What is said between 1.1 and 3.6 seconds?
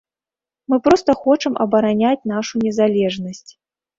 хочам абараняць нашу незалежнасць.